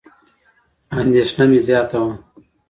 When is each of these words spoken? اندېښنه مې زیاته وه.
اندېښنه 0.99 1.45
مې 1.49 1.59
زیاته 1.67 1.97
وه. 2.03 2.13